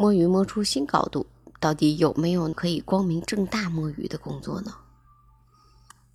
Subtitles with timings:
[0.00, 1.26] 摸鱼摸出新高度，
[1.60, 4.72] 到底有没有可以光明正大摸鱼的工作呢？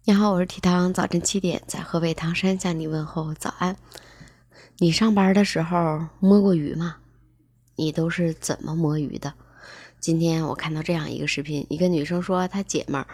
[0.06, 3.78] 你好，我是提汤，早晨七点在河北唐山向你问候早安。
[4.80, 6.96] 你上班的时候摸过鱼吗？
[7.76, 9.32] 你都是怎么摸鱼的？
[10.00, 13.08] 今天我看到这样一个视频，一个女生说她姐们儿，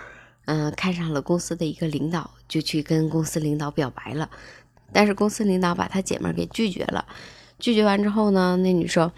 [0.46, 4.30] 嗯，看上了公司的一个领导，就去跟公司领导表白了，
[4.94, 7.06] 但是公司领导把她姐们儿给拒绝了。
[7.60, 9.12] 拒绝完之后呢，那女生。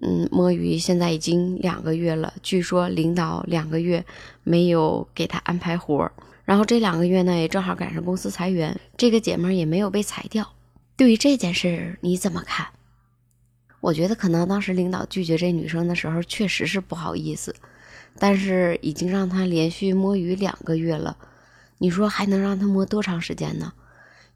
[0.00, 4.04] 嗯，摸鱼现在已经两个月了，据说领导两个月
[4.42, 6.12] 没有给他安排活儿，
[6.44, 10.52] 然后这两个月呢也正好赶上公司裁员，这个姐们也没有被裁掉。
[10.96, 12.68] 对于这件事你怎么看？
[13.80, 17.54] 我觉得可能当时领导拒绝这女生的时候确实是不好意思，
[18.18, 21.16] 但是已经让她连续摸鱼两个月了，
[21.78, 23.72] 你说还能让她摸多长时间呢？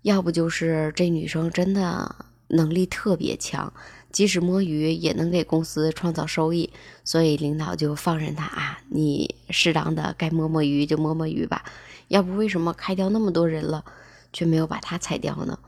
[0.02, 2.14] 要不就是这女生真的
[2.48, 3.73] 能力特别强。
[4.12, 6.70] 即使摸鱼也能给公司创造收益，
[7.05, 11.64] 所以领导就放任他啊，你适当的该摸摸鱼就摸摸鱼吧。
[12.08, 13.84] 要不为什么开掉那么多人了，
[14.33, 15.58] 却没有把他裁掉呢？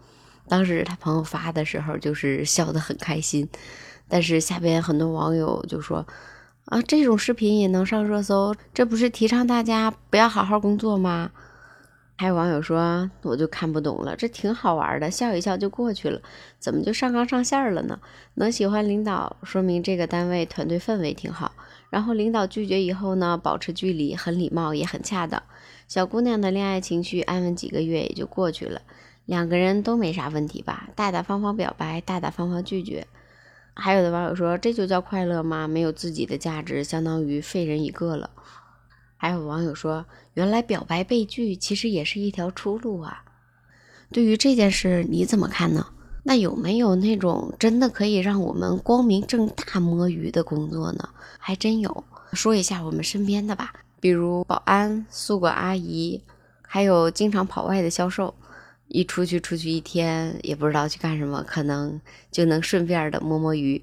[0.49, 3.47] 当时他朋友发的时候就是笑得很开心，
[4.09, 6.07] 但是下边很多网友就说
[6.65, 11.33] 啊，这种视频也能上热搜，这不是提倡大家不要好好工作吗？
[12.21, 16.21] 还有网友说，我就看不懂了，这挺好玩的，笑一笑就过去了，
[16.59, 18.01] 怎么就上纲上线了呢？
[18.35, 21.53] 能喜欢领导，说明这个单位团队氛围挺好。
[21.91, 25.41] 然后领导拒绝以后呢，保持距离，很礼貌，也很恰当。
[25.87, 28.83] 小姑娘的恋爱情绪安稳几个月也就过去了，
[29.25, 30.89] 两个人都没啥问题吧？
[30.97, 33.07] 大大方方表白，大大方方拒绝。
[33.75, 35.69] 还有的网友说，这就叫快乐吗？
[35.69, 38.31] 没有自己的价值，相当于废人一个了。
[39.19, 43.25] 还有网友说，原来表白被拒其实也是一条出路啊。
[44.11, 45.87] 对于这件事你怎么看呢？
[46.25, 51.09] 那有没有那种真的可以让我们光明正大摸鱼的工作呢？
[51.39, 56.23] 还真有，说一下我们身边的吧，比如保安、宿管阿姨，
[56.63, 58.35] 还有经常跑外的销售，
[58.89, 63.83] 一出去出去一天也不知道去干什么，可能就能顺便的摸摸鱼。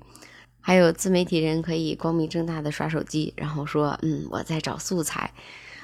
[0.68, 5.32] 还有自媒体人可以光明正大的刷手机，然后说，嗯，我在找素材。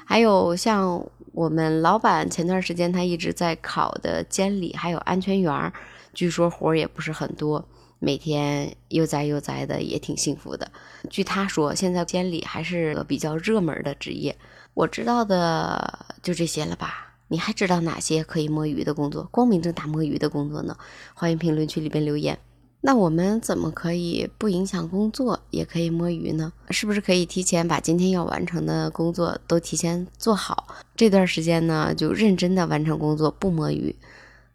[0.04, 5.72] 还有像我们老板前段时间他一直在考的监理，还有安全员儿，
[6.12, 7.64] 据说活儿也不是很多，
[8.00, 10.68] 每天悠哉悠哉的，也挺幸福的。
[11.08, 14.36] 据他说，现在监理还是个比较热门的职业。
[14.74, 17.14] 我知道的就这些了吧？
[17.28, 20.76] 你还知道哪些可以摸鱼的工作，光明正大摸鱼的工作呢？
[21.14, 22.36] 欢迎评论区里边留言。
[22.84, 26.52] 那我们怎么可以不影响工作，也可以摸鱼呢？
[26.70, 30.66] 是不是可以提前把今天要完成的工作都提前做好？
[30.96, 33.94] 这段时间呢，就认真的完成工作，不摸鱼，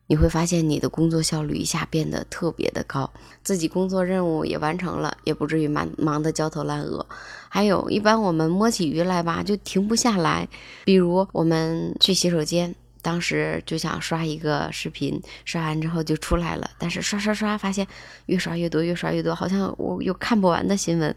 [0.07, 3.09] 你会发现你的工作效率一下变得特别的高，
[3.43, 7.05] 自己工作任务也完成了，也不至于忙忙得焦头烂额。
[7.47, 10.49] 还有一般我们摸起鱼来吧，就停不下来，
[10.83, 12.75] 比如我们去洗手间。
[13.01, 16.69] 当时就想刷一个视频，刷完之后就出来了。
[16.77, 17.85] 但是刷刷刷，发现
[18.25, 21.15] 越刷越多，越刷越多，好像我有看不完的新闻，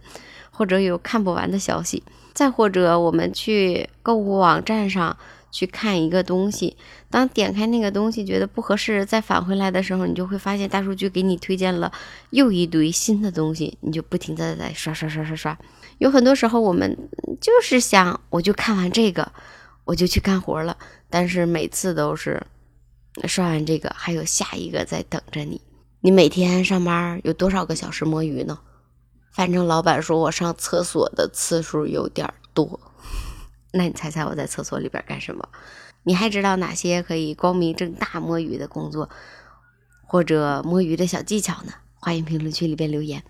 [0.51, 2.03] 或者有看不完的消息。
[2.33, 5.17] 再或者，我们去购物网站上
[5.51, 6.77] 去看一个东西，
[7.11, 11.93] 当点开那个东西觉得不合适，再返回来的时候，你就会发现大数据给你推荐了
[12.31, 15.59] 又一堆新的东西，你就不停的在刷刷刷刷刷。
[15.99, 16.97] 有很多时候，我们
[17.41, 19.33] 就是想，我就看完这个。
[19.85, 20.77] 我就去干活了，
[21.09, 22.47] 但是每次都是
[23.27, 25.61] 刷完这个，还有下一个在等着你。
[26.01, 28.59] 你每天上班有多少个小时摸鱼呢？
[29.33, 32.81] 反正老板说我上厕所的次数有点多，
[33.73, 35.49] 那你猜猜我在厕所里边干什么？
[36.03, 39.11] 你还知道哪些可以光明正大摸鱼的工作，
[40.07, 41.73] 或者摸鱼的小技巧呢？
[41.95, 43.23] 欢迎评论区里边留言。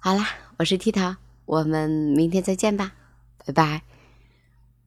[0.00, 2.92] 好啦，我是 T 桃，我们明天再见吧，
[3.46, 3.82] 拜拜。